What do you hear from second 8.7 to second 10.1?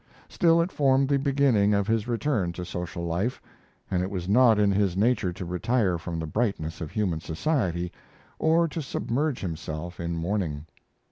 submerge himself